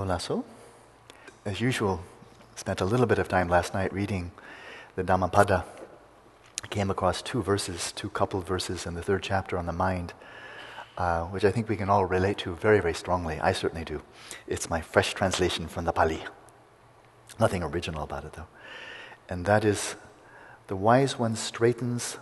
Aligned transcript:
Lasso, 0.00 0.42
as 1.44 1.60
usual, 1.60 2.00
spent 2.56 2.80
a 2.80 2.84
little 2.84 3.04
bit 3.04 3.18
of 3.18 3.28
time 3.28 3.48
last 3.48 3.74
night 3.74 3.92
reading 3.92 4.32
the 4.96 5.02
Dhammapada. 5.02 5.64
Came 6.70 6.90
across 6.90 7.20
two 7.20 7.42
verses, 7.42 7.92
two 7.92 8.08
coupled 8.08 8.46
verses 8.46 8.86
in 8.86 8.94
the 8.94 9.02
third 9.02 9.22
chapter 9.22 9.58
on 9.58 9.66
the 9.66 9.72
mind, 9.72 10.14
uh, 10.96 11.24
which 11.26 11.44
I 11.44 11.50
think 11.50 11.68
we 11.68 11.76
can 11.76 11.90
all 11.90 12.06
relate 12.06 12.38
to 12.38 12.54
very, 12.54 12.80
very 12.80 12.94
strongly. 12.94 13.38
I 13.40 13.52
certainly 13.52 13.84
do. 13.84 14.00
It's 14.46 14.70
my 14.70 14.80
fresh 14.80 15.12
translation 15.12 15.68
from 15.68 15.84
the 15.84 15.92
Pali. 15.92 16.24
Nothing 17.38 17.62
original 17.62 18.02
about 18.02 18.24
it, 18.24 18.32
though. 18.32 18.48
And 19.28 19.44
that 19.44 19.64
is 19.64 19.96
the 20.68 20.76
wise 20.76 21.18
one 21.18 21.36
straightens 21.36 22.18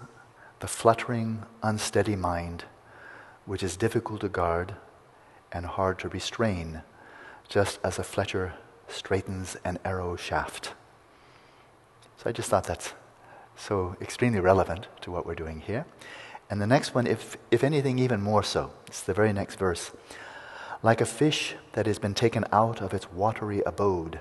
the 0.58 0.66
fluttering, 0.66 1.44
unsteady 1.62 2.16
mind, 2.16 2.64
which 3.46 3.62
is 3.62 3.76
difficult 3.76 4.22
to 4.22 4.28
guard 4.28 4.74
and 5.52 5.66
hard 5.66 5.98
to 6.00 6.08
restrain 6.08 6.82
just 7.50 7.80
as 7.82 7.98
a 7.98 8.04
fletcher 8.04 8.54
straightens 8.88 9.56
an 9.64 9.78
arrow 9.84 10.16
shaft. 10.16 10.72
So 12.16 12.30
I 12.30 12.32
just 12.32 12.48
thought 12.48 12.64
that's 12.64 12.94
so 13.56 13.96
extremely 14.00 14.40
relevant 14.40 14.86
to 15.02 15.10
what 15.10 15.26
we're 15.26 15.34
doing 15.34 15.60
here. 15.60 15.84
And 16.48 16.62
the 16.62 16.66
next 16.66 16.94
one, 16.94 17.06
if, 17.06 17.36
if 17.50 17.62
anything, 17.62 17.98
even 17.98 18.22
more 18.22 18.42
so. 18.42 18.72
It's 18.86 19.02
the 19.02 19.12
very 19.12 19.32
next 19.32 19.56
verse. 19.56 19.90
Like 20.82 21.00
a 21.00 21.06
fish 21.06 21.56
that 21.72 21.86
has 21.86 21.98
been 21.98 22.14
taken 22.14 22.44
out 22.52 22.80
of 22.80 22.94
its 22.94 23.12
watery 23.12 23.62
abode 23.66 24.20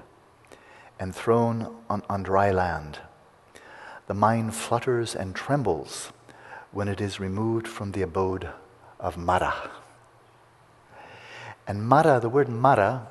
and 0.99 1.16
thrown 1.16 1.75
on, 1.89 2.03
on 2.09 2.23
dry 2.23 2.52
land, 2.52 2.99
the 4.07 4.13
mind 4.13 4.55
flutters 4.55 5.16
and 5.16 5.35
trembles 5.35 6.11
when 6.71 6.88
it 6.88 6.99
is 6.99 7.19
removed 7.19 7.67
from 7.67 7.91
the 7.91 8.02
abode 8.02 8.49
of 8.99 9.17
Mara. 9.17 9.71
And 11.67 11.88
Mara, 11.88 12.19
the 12.19 12.30
word 12.30 12.49
Mara, 12.49 13.07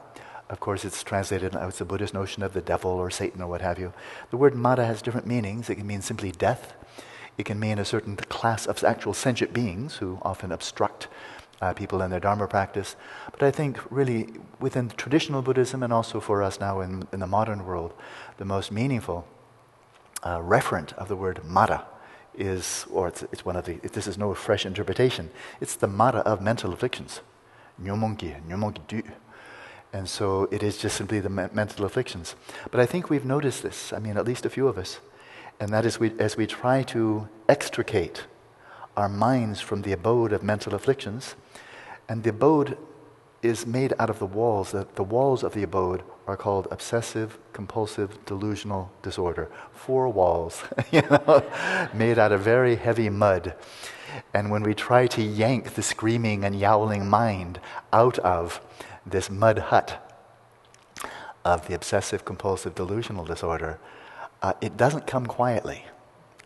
of 0.51 0.61
course, 0.61 0.85
it's 0.85 1.03
translated, 1.03 1.55
it's 1.55 1.81
a 1.81 1.85
Buddhist 1.85 2.15
notion 2.15 2.43
of 2.43 2.53
the 2.55 2.61
devil 2.61 2.91
or 2.93 3.11
Satan 3.11 3.43
or 3.43 3.49
what 3.49 3.61
have 3.61 3.79
you. 3.79 3.93
The 4.31 4.37
word 4.37 4.55
Mara 4.55 4.87
has 4.87 5.03
different 5.03 5.27
meanings. 5.27 5.69
It 5.69 5.77
can 5.77 5.87
mean 5.87 6.03
simply 6.03 6.33
death. 6.33 6.75
It 7.37 7.45
can 7.45 7.61
mean 7.61 7.79
a 7.79 7.85
certain 7.85 8.17
class 8.17 8.67
of 8.67 8.83
actual 8.83 9.15
sentient 9.15 9.53
beings 9.53 9.97
who 9.97 10.19
often 10.23 10.51
obstruct 10.51 11.09
uh, 11.61 11.73
people 11.73 12.03
in 12.03 12.11
their 12.11 12.21
Dharma 12.21 12.47
practice. 12.47 12.97
But 13.31 13.43
I 13.43 13.51
think, 13.51 13.79
really, 13.91 14.29
within 14.59 14.89
traditional 14.91 15.43
Buddhism 15.43 15.83
and 15.83 15.93
also 15.93 16.21
for 16.21 16.43
us 16.43 16.61
now 16.61 16.81
in, 16.81 17.07
in 17.13 17.21
the 17.21 17.27
modern 17.27 17.65
world, 17.65 17.93
the 18.39 18.45
most 18.45 18.73
meaningful 18.73 19.27
uh, 20.23 20.39
referent 20.39 20.93
of 20.95 21.09
the 21.09 21.17
word 21.17 21.45
Mara 21.45 21.87
is, 22.35 22.87
or 22.91 23.09
it's, 23.09 23.23
it's 23.25 23.45
one 23.45 23.57
of 23.57 23.65
the, 23.65 23.75
this 23.75 24.07
is 24.07 24.17
no 24.17 24.33
fresh 24.35 24.65
interpretation, 24.65 25.31
it's 25.61 25.75
the 25.75 25.89
Mara 25.89 26.21
of 26.21 26.41
mental 26.41 26.73
afflictions. 26.73 27.21
Nyomongi, 27.83 28.41
nyomongi 28.49 28.81
du. 28.87 29.03
And 29.93 30.09
so 30.09 30.49
it 30.51 30.63
is 30.63 30.79
just 30.79 30.97
simply 30.97 31.21
the 31.21 31.31
me- 31.31 31.49
mental 31.53 31.85
afflictions. 31.85 32.35
But 32.71 32.81
I 32.81 32.87
think 32.87 33.09
we've 33.09 33.25
noticed 33.25 33.63
this, 33.63 33.93
I 33.93 33.99
mean, 33.99 34.17
at 34.17 34.27
least 34.27 34.45
a 34.45 34.51
few 34.51 34.69
of 34.69 34.77
us. 34.77 35.01
And 35.61 35.73
that 35.73 35.85
is 35.85 35.99
we, 35.99 36.13
as 36.19 36.37
we 36.37 36.47
try 36.47 36.83
to 36.85 37.29
extricate 37.49 38.25
our 38.97 39.09
minds 39.09 39.61
from 39.61 39.83
the 39.83 39.93
abode 39.93 40.33
of 40.33 40.43
mental 40.43 40.75
afflictions, 40.75 41.35
and 42.09 42.23
the 42.23 42.31
abode 42.31 42.77
is 43.43 43.67
made 43.67 43.95
out 43.99 44.11
of 44.11 44.19
the 44.19 44.27
walls. 44.27 44.73
The, 44.73 44.87
the 44.95 45.05
walls 45.05 45.43
of 45.43 45.55
the 45.55 45.63
abode 45.63 46.03
are 46.27 46.37
called 46.37 46.69
obsessive 46.71 47.39
compulsive 47.53 48.25
delusional 48.27 48.91
disorder. 49.03 49.51
Four 49.73 50.09
walls, 50.09 50.65
you 50.91 51.03
know, 51.03 51.45
made 51.95 52.19
out 52.19 52.33
of 52.33 52.41
very 52.43 52.77
heavy 52.77 53.09
mud. 53.09 53.55
And 54.35 54.51
when 54.51 54.63
we 54.63 54.75
try 54.75 55.07
to 55.09 55.23
yank 55.23 55.75
the 55.75 55.83
screaming 55.83 56.45
and 56.45 56.59
yowling 56.59 57.09
mind 57.09 57.61
out 57.93 58.19
of 58.21 58.61
this 59.11 59.31
mud 59.31 59.59
hut 59.59 60.05
of 61.45 61.67
the 61.67 61.75
obsessive 61.75 62.25
compulsive 62.25 62.75
delusional 62.75 63.25
disorder, 63.25 63.79
uh, 64.43 64.53
it 64.61 64.77
doesn't 64.77 65.07
come 65.07 65.27
quietly. 65.27 65.85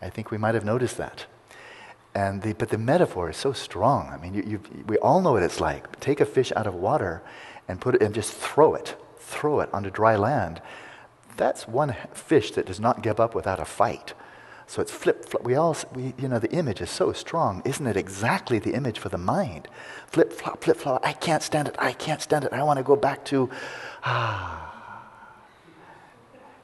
I 0.01 0.09
think 0.09 0.31
we 0.31 0.37
might 0.37 0.55
have 0.55 0.65
noticed 0.65 0.97
that. 0.97 1.25
And 2.15 2.41
the, 2.41 2.53
but 2.53 2.69
the 2.69 2.77
metaphor 2.77 3.29
is 3.29 3.37
so 3.37 3.53
strong. 3.53 4.09
I 4.09 4.17
mean, 4.17 4.33
you, 4.33 4.43
you, 4.45 4.83
we 4.87 4.97
all 4.99 5.21
know 5.21 5.31
what 5.33 5.43
it's 5.43 5.59
like. 5.59 5.99
Take 5.99 6.21
a 6.21 6.25
fish 6.25 6.51
out 6.55 6.67
of 6.67 6.75
water 6.75 7.23
and 7.67 7.81
put 7.81 7.95
it 7.95 8.01
and 8.01 8.13
just 8.13 8.33
throw 8.33 8.75
it, 8.75 8.95
throw 9.17 9.61
it 9.61 9.69
onto 9.73 9.89
dry 9.89 10.15
land. 10.15 10.61
That's 11.37 11.67
one 11.67 11.95
fish 12.13 12.51
that 12.51 12.67
does 12.67 12.79
not 12.79 13.01
give 13.01 13.19
up 13.19 13.33
without 13.33 13.59
a 13.59 13.65
fight. 13.65 14.13
So 14.67 14.81
it's 14.81 14.91
flip, 14.91 15.25
flop. 15.25 15.43
We 15.43 15.55
all, 15.55 15.75
we, 15.93 16.13
you 16.17 16.27
know, 16.27 16.39
the 16.39 16.51
image 16.51 16.81
is 16.81 16.89
so 16.89 17.13
strong. 17.13 17.61
Isn't 17.65 17.85
it 17.85 17.97
exactly 17.97 18.59
the 18.59 18.73
image 18.73 18.99
for 18.99 19.09
the 19.09 19.17
mind? 19.17 19.67
Flip, 20.07 20.31
flop, 20.31 20.63
flip, 20.63 20.77
flop. 20.77 21.05
I 21.05 21.13
can't 21.13 21.43
stand 21.43 21.67
it. 21.67 21.75
I 21.77 21.93
can't 21.93 22.21
stand 22.21 22.45
it. 22.45 22.53
I 22.53 22.63
want 22.63 22.77
to 22.77 22.83
go 22.83 22.95
back 22.95 23.25
to, 23.25 23.49
ah. 24.03 24.69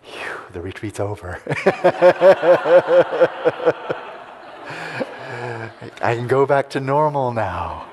Whew, 0.04 0.40
the 0.54 0.62
retreat's 0.62 1.00
over. 1.00 1.42
I 6.02 6.16
can 6.16 6.28
go 6.28 6.46
back 6.46 6.70
to 6.72 6.80
normal 6.80 7.34
now. 7.34 7.86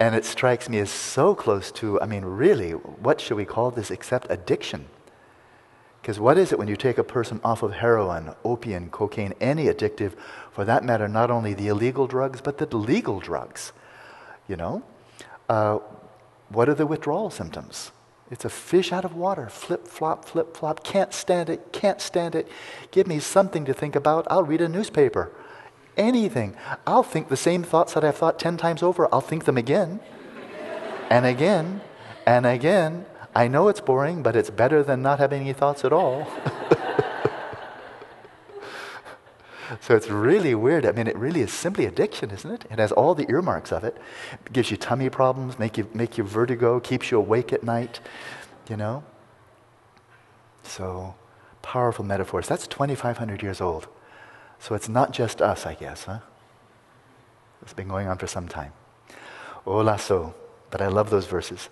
And 0.00 0.14
it 0.14 0.24
strikes 0.24 0.68
me 0.68 0.78
as 0.78 0.90
so 0.90 1.34
close 1.34 1.72
to, 1.72 2.00
I 2.00 2.06
mean, 2.06 2.24
really, 2.24 2.72
what 2.72 3.20
should 3.20 3.36
we 3.36 3.44
call 3.44 3.70
this 3.70 3.90
except 3.90 4.28
addiction? 4.30 4.86
Because 6.08 6.18
what 6.18 6.38
is 6.38 6.52
it 6.52 6.58
when 6.58 6.68
you 6.68 6.76
take 6.76 6.96
a 6.96 7.04
person 7.04 7.38
off 7.44 7.62
of 7.62 7.70
heroin, 7.70 8.34
opium, 8.42 8.88
cocaine, 8.88 9.34
any 9.42 9.66
addictive, 9.66 10.14
for 10.50 10.64
that 10.64 10.82
matter, 10.82 11.06
not 11.06 11.30
only 11.30 11.52
the 11.52 11.68
illegal 11.68 12.06
drugs, 12.06 12.40
but 12.40 12.56
the 12.56 12.78
legal 12.78 13.20
drugs? 13.20 13.74
You 14.48 14.56
know? 14.56 14.82
Uh, 15.50 15.80
what 16.48 16.66
are 16.66 16.74
the 16.74 16.86
withdrawal 16.86 17.28
symptoms? 17.28 17.92
It's 18.30 18.46
a 18.46 18.48
fish 18.48 18.90
out 18.90 19.04
of 19.04 19.14
water. 19.14 19.50
Flip, 19.50 19.86
flop, 19.86 20.24
flip, 20.24 20.56
flop. 20.56 20.82
Can't 20.82 21.12
stand 21.12 21.50
it, 21.50 21.74
can't 21.74 22.00
stand 22.00 22.34
it. 22.34 22.48
Give 22.90 23.06
me 23.06 23.20
something 23.20 23.66
to 23.66 23.74
think 23.74 23.94
about. 23.94 24.26
I'll 24.30 24.44
read 24.44 24.62
a 24.62 24.68
newspaper. 24.70 25.30
Anything. 25.98 26.56
I'll 26.86 27.02
think 27.02 27.28
the 27.28 27.36
same 27.36 27.62
thoughts 27.62 27.92
that 27.92 28.02
I've 28.02 28.16
thought 28.16 28.38
10 28.38 28.56
times 28.56 28.82
over. 28.82 29.12
I'll 29.12 29.20
think 29.20 29.44
them 29.44 29.58
again 29.58 30.00
and 31.10 31.26
again 31.26 31.82
and 32.26 32.46
again 32.46 33.04
I 33.38 33.46
know 33.46 33.68
it's 33.68 33.80
boring, 33.80 34.24
but 34.24 34.34
it's 34.34 34.50
better 34.50 34.82
than 34.82 35.00
not 35.00 35.20
having 35.20 35.42
any 35.42 35.52
thoughts 35.52 35.84
at 35.84 35.92
all. 35.92 36.26
so 39.80 39.94
it's 39.94 40.10
really 40.10 40.56
weird. 40.56 40.84
I 40.84 40.90
mean, 40.90 41.06
it 41.06 41.16
really 41.16 41.42
is 41.42 41.52
simply 41.52 41.86
addiction, 41.86 42.32
isn't 42.32 42.50
it? 42.50 42.64
It 42.68 42.80
has 42.80 42.90
all 42.90 43.14
the 43.14 43.30
earmarks 43.30 43.70
of 43.70 43.84
it. 43.84 43.96
it 44.44 44.52
gives 44.52 44.72
you 44.72 44.76
tummy 44.76 45.08
problems, 45.08 45.56
make 45.56 45.78
you, 45.78 45.88
make 45.94 46.18
you 46.18 46.24
vertigo, 46.24 46.80
keeps 46.80 47.12
you 47.12 47.18
awake 47.18 47.52
at 47.52 47.62
night, 47.62 48.00
you 48.68 48.76
know? 48.76 49.04
So, 50.64 51.14
powerful 51.62 52.04
metaphors. 52.04 52.48
That's 52.48 52.66
2,500 52.66 53.40
years 53.40 53.60
old. 53.60 53.86
So 54.58 54.74
it's 54.74 54.88
not 54.88 55.12
just 55.12 55.40
us, 55.40 55.64
I 55.64 55.74
guess, 55.74 56.06
huh? 56.06 56.18
It's 57.62 57.72
been 57.72 57.86
going 57.86 58.08
on 58.08 58.18
for 58.18 58.26
some 58.26 58.48
time. 58.48 58.72
Ola 59.64 59.96
so. 59.96 60.34
But 60.70 60.82
I 60.82 60.88
love 60.88 61.10
those 61.10 61.26
verses 61.26 61.68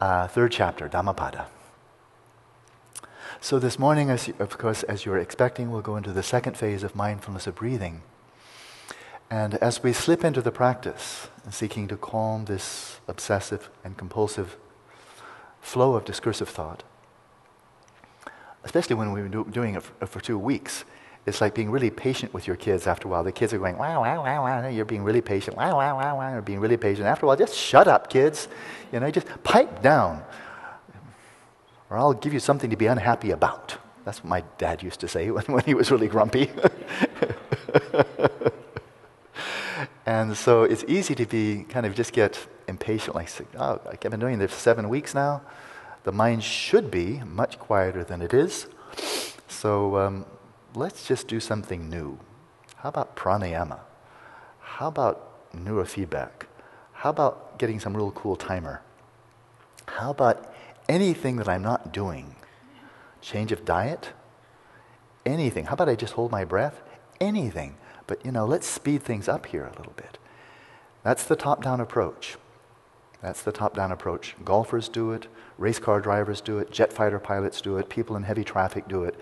uh, 0.00 0.28
third 0.28 0.52
chapter, 0.52 0.88
Dhammapada. 0.88 1.46
So 3.40 3.58
this 3.58 3.78
morning, 3.78 4.10
as 4.10 4.28
you, 4.28 4.34
of 4.38 4.58
course, 4.58 4.82
as 4.84 5.04
you're 5.04 5.18
expecting, 5.18 5.70
we'll 5.70 5.80
go 5.80 5.96
into 5.96 6.12
the 6.12 6.22
second 6.22 6.56
phase 6.56 6.82
of 6.82 6.96
mindfulness 6.96 7.46
of 7.46 7.54
breathing. 7.54 8.02
And 9.30 9.54
as 9.56 9.82
we 9.82 9.92
slip 9.92 10.24
into 10.24 10.42
the 10.42 10.50
practice, 10.50 11.28
seeking 11.50 11.86
to 11.88 11.96
calm 11.96 12.46
this 12.46 13.00
obsessive 13.06 13.70
and 13.84 13.96
compulsive 13.96 14.56
flow 15.60 15.94
of 15.94 16.04
discursive 16.04 16.48
thought, 16.48 16.82
especially 18.64 18.96
when 18.96 19.12
we've 19.12 19.30
been 19.30 19.50
doing 19.50 19.74
it 19.76 19.82
for 20.08 20.20
two 20.20 20.38
weeks, 20.38 20.84
it's 21.28 21.40
like 21.40 21.54
being 21.54 21.70
really 21.70 21.90
patient 21.90 22.32
with 22.32 22.46
your 22.46 22.56
kids 22.56 22.86
after 22.86 23.06
a 23.06 23.10
while. 23.10 23.22
The 23.22 23.30
kids 23.30 23.52
are 23.52 23.58
going, 23.58 23.76
wow, 23.76 24.00
wow, 24.00 24.22
wow, 24.22 24.42
wow. 24.42 24.68
You're 24.68 24.86
being 24.86 25.04
really 25.04 25.20
patient. 25.20 25.56
Wow, 25.56 25.76
wow, 25.76 25.96
wow, 25.96 26.16
wow. 26.16 26.32
You're 26.32 26.42
being 26.42 26.58
really 26.58 26.78
patient. 26.78 27.06
After 27.06 27.26
a 27.26 27.28
while, 27.28 27.36
just 27.36 27.54
shut 27.54 27.86
up, 27.86 28.08
kids. 28.08 28.48
You 28.92 29.00
know, 29.00 29.10
just 29.10 29.26
pipe 29.44 29.82
down. 29.82 30.24
Or 31.90 31.98
I'll 31.98 32.14
give 32.14 32.32
you 32.32 32.40
something 32.40 32.70
to 32.70 32.76
be 32.76 32.86
unhappy 32.86 33.30
about. 33.30 33.76
That's 34.04 34.24
what 34.24 34.30
my 34.30 34.42
dad 34.56 34.82
used 34.82 35.00
to 35.00 35.08
say 35.08 35.30
when, 35.30 35.44
when 35.54 35.64
he 35.64 35.74
was 35.74 35.90
really 35.90 36.08
grumpy. 36.08 36.50
and 40.06 40.36
so 40.36 40.62
it's 40.62 40.84
easy 40.88 41.14
to 41.14 41.26
be 41.26 41.64
kind 41.68 41.84
of 41.84 41.94
just 41.94 42.12
get 42.12 42.38
impatient, 42.66 43.14
like, 43.14 43.30
oh, 43.58 43.80
I've 43.86 44.00
been 44.00 44.20
doing 44.20 44.38
this 44.38 44.54
seven 44.54 44.88
weeks 44.88 45.14
now. 45.14 45.42
The 46.04 46.12
mind 46.12 46.42
should 46.42 46.90
be 46.90 47.20
much 47.24 47.58
quieter 47.58 48.02
than 48.02 48.22
it 48.22 48.32
is. 48.32 48.66
So 49.48 49.96
um, 49.98 50.24
let's 50.74 51.06
just 51.06 51.28
do 51.28 51.40
something 51.40 51.88
new. 51.88 52.18
How 52.76 52.90
about 52.90 53.16
pranayama? 53.16 53.80
How 54.60 54.88
about 54.88 55.52
neurofeedback? 55.52 56.46
How 56.92 57.10
about 57.10 57.58
getting 57.58 57.80
some 57.80 57.96
real 57.96 58.10
cool 58.10 58.36
timer? 58.36 58.82
How 59.86 60.10
about 60.10 60.52
anything 60.88 61.36
that 61.36 61.48
I'm 61.48 61.62
not 61.62 61.92
doing? 61.92 62.36
Change 63.20 63.52
of 63.52 63.64
diet? 63.64 64.10
Anything. 65.26 65.66
How 65.66 65.74
about 65.74 65.88
I 65.88 65.96
just 65.96 66.14
hold 66.14 66.30
my 66.30 66.44
breath? 66.44 66.80
Anything. 67.20 67.76
But 68.06 68.24
you 68.24 68.32
know, 68.32 68.46
let's 68.46 68.66
speed 68.66 69.02
things 69.02 69.28
up 69.28 69.46
here 69.46 69.64
a 69.64 69.76
little 69.76 69.92
bit. 69.96 70.18
That's 71.02 71.24
the 71.24 71.36
top 71.36 71.62
down 71.62 71.80
approach. 71.80 72.36
That's 73.22 73.42
the 73.42 73.52
top 73.52 73.74
down 73.74 73.90
approach. 73.90 74.36
Golfers 74.44 74.88
do 74.88 75.10
it, 75.12 75.26
race 75.56 75.78
car 75.78 76.00
drivers 76.00 76.40
do 76.40 76.58
it, 76.58 76.70
jet 76.70 76.92
fighter 76.92 77.18
pilots 77.18 77.60
do 77.60 77.76
it, 77.76 77.88
people 77.88 78.16
in 78.16 78.22
heavy 78.22 78.44
traffic 78.44 78.86
do 78.86 79.04
it. 79.04 79.16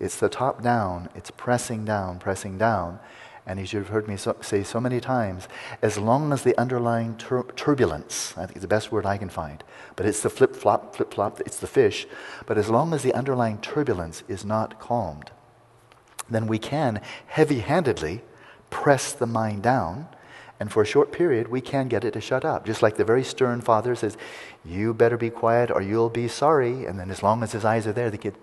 It's 0.00 0.16
the 0.16 0.28
top 0.28 0.62
down, 0.62 1.08
it's 1.14 1.30
pressing 1.30 1.84
down, 1.84 2.18
pressing 2.18 2.58
down. 2.58 2.98
And 3.46 3.60
as 3.60 3.72
you've 3.72 3.88
heard 3.88 4.08
me 4.08 4.16
so, 4.16 4.36
say 4.40 4.62
so 4.62 4.80
many 4.80 5.00
times, 5.00 5.48
as 5.82 5.98
long 5.98 6.32
as 6.32 6.42
the 6.42 6.56
underlying 6.58 7.16
tur- 7.16 7.46
turbulence, 7.56 8.34
I 8.36 8.46
think 8.46 8.56
it's 8.56 8.62
the 8.62 8.68
best 8.68 8.90
word 8.92 9.06
I 9.06 9.18
can 9.18 9.28
find, 9.28 9.62
but 9.96 10.06
it's 10.06 10.22
the 10.22 10.30
flip 10.30 10.54
flop, 10.54 10.96
flip 10.96 11.12
flop, 11.14 11.40
it's 11.40 11.58
the 11.58 11.66
fish, 11.66 12.06
but 12.46 12.58
as 12.58 12.68
long 12.68 12.92
as 12.92 13.02
the 13.02 13.14
underlying 13.14 13.58
turbulence 13.58 14.22
is 14.28 14.44
not 14.44 14.78
calmed, 14.78 15.30
then 16.28 16.46
we 16.46 16.58
can 16.58 17.00
heavy 17.26 17.60
handedly 17.60 18.22
press 18.70 19.12
the 19.12 19.26
mind 19.26 19.62
down 19.62 20.08
and 20.60 20.70
for 20.70 20.82
a 20.82 20.86
short 20.86 21.10
period, 21.10 21.48
we 21.48 21.62
can 21.62 21.88
get 21.88 22.04
it 22.04 22.12
to 22.12 22.20
shut 22.20 22.44
up. 22.44 22.66
Just 22.66 22.82
like 22.82 22.96
the 22.96 23.04
very 23.04 23.24
stern 23.24 23.62
father 23.62 23.94
says, 23.94 24.18
You 24.62 24.92
better 24.92 25.16
be 25.16 25.30
quiet 25.30 25.70
or 25.70 25.80
you'll 25.80 26.10
be 26.10 26.28
sorry. 26.28 26.84
And 26.84 27.00
then 27.00 27.10
as 27.10 27.22
long 27.22 27.42
as 27.42 27.52
his 27.52 27.64
eyes 27.64 27.86
are 27.86 27.94
there, 27.94 28.10
the 28.10 28.18
kid, 28.18 28.36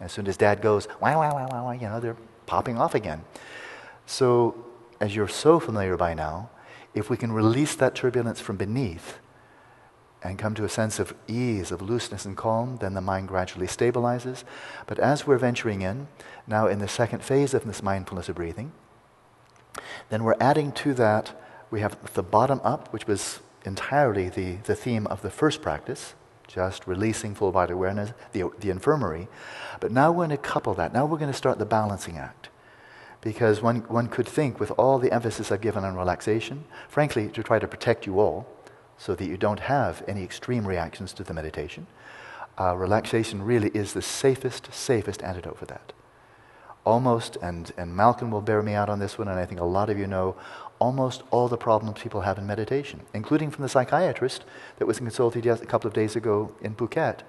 as 0.00 0.12
soon 0.12 0.26
as 0.26 0.36
dad 0.36 0.62
goes, 0.62 0.88
wow, 1.00 1.20
wow, 1.20 1.34
wow, 1.34 1.48
wow, 1.50 1.72
you 1.72 1.82
know, 1.82 2.00
they're 2.00 2.16
popping 2.46 2.78
off 2.78 2.94
again. 2.94 3.22
So, 4.06 4.66
as 5.00 5.14
you're 5.14 5.28
so 5.28 5.60
familiar 5.60 5.96
by 5.96 6.14
now, 6.14 6.50
if 6.94 7.08
we 7.08 7.16
can 7.16 7.32
release 7.32 7.74
that 7.76 7.94
turbulence 7.94 8.40
from 8.40 8.56
beneath 8.56 9.18
and 10.22 10.38
come 10.38 10.54
to 10.54 10.64
a 10.64 10.68
sense 10.68 10.98
of 10.98 11.14
ease, 11.28 11.70
of 11.70 11.80
looseness 11.80 12.24
and 12.24 12.36
calm, 12.36 12.76
then 12.78 12.94
the 12.94 13.00
mind 13.00 13.28
gradually 13.28 13.66
stabilizes. 13.66 14.44
But 14.86 14.98
as 14.98 15.26
we're 15.26 15.38
venturing 15.38 15.82
in, 15.82 16.08
now 16.46 16.66
in 16.66 16.78
the 16.78 16.88
second 16.88 17.22
phase 17.22 17.54
of 17.54 17.64
this 17.64 17.82
mindfulness 17.82 18.28
of 18.28 18.36
breathing, 18.36 18.72
then 20.10 20.24
we're 20.24 20.36
adding 20.40 20.72
to 20.72 20.92
that, 20.94 21.40
we 21.70 21.80
have 21.80 22.12
the 22.14 22.22
bottom 22.22 22.60
up, 22.64 22.92
which 22.92 23.06
was 23.06 23.40
entirely 23.64 24.28
the, 24.28 24.56
the 24.64 24.74
theme 24.74 25.06
of 25.06 25.22
the 25.22 25.30
first 25.30 25.62
practice, 25.62 26.14
just 26.52 26.86
releasing 26.86 27.34
full 27.34 27.52
body 27.52 27.72
awareness, 27.72 28.12
the, 28.32 28.44
the 28.58 28.70
infirmary. 28.70 29.28
But 29.80 29.92
now 29.92 30.10
we're 30.10 30.26
going 30.26 30.30
to 30.30 30.36
couple 30.36 30.74
that. 30.74 30.92
Now 30.92 31.06
we're 31.06 31.18
going 31.18 31.30
to 31.30 31.36
start 31.36 31.58
the 31.58 31.66
balancing 31.66 32.18
act. 32.18 32.48
Because 33.20 33.60
one, 33.60 33.80
one 33.82 34.08
could 34.08 34.26
think, 34.26 34.58
with 34.58 34.70
all 34.72 34.98
the 34.98 35.12
emphasis 35.12 35.52
I've 35.52 35.60
given 35.60 35.84
on 35.84 35.94
relaxation, 35.94 36.64
frankly, 36.88 37.28
to 37.28 37.42
try 37.42 37.58
to 37.58 37.68
protect 37.68 38.06
you 38.06 38.18
all 38.18 38.46
so 38.96 39.14
that 39.14 39.26
you 39.26 39.36
don't 39.36 39.60
have 39.60 40.02
any 40.08 40.22
extreme 40.22 40.66
reactions 40.66 41.12
to 41.14 41.24
the 41.24 41.34
meditation, 41.34 41.86
uh, 42.58 42.74
relaxation 42.76 43.42
really 43.42 43.68
is 43.70 43.92
the 43.92 44.02
safest, 44.02 44.72
safest 44.72 45.22
antidote 45.22 45.58
for 45.58 45.66
that 45.66 45.92
almost, 46.84 47.36
and, 47.42 47.72
and 47.76 47.94
Malcolm 47.94 48.30
will 48.30 48.40
bear 48.40 48.62
me 48.62 48.74
out 48.74 48.88
on 48.88 48.98
this 48.98 49.18
one, 49.18 49.28
and 49.28 49.38
I 49.38 49.44
think 49.44 49.60
a 49.60 49.64
lot 49.64 49.90
of 49.90 49.98
you 49.98 50.06
know, 50.06 50.36
almost 50.80 51.22
all 51.30 51.46
the 51.46 51.56
problems 51.56 52.00
people 52.00 52.22
have 52.22 52.38
in 52.38 52.46
meditation, 52.46 53.02
including 53.14 53.50
from 53.50 53.62
the 53.62 53.68
psychiatrist 53.68 54.44
that 54.78 54.86
was 54.86 54.98
consulted 54.98 55.46
a 55.46 55.66
couple 55.66 55.86
of 55.86 55.94
days 55.94 56.16
ago 56.16 56.52
in 56.60 56.74
Phuket. 56.74 57.20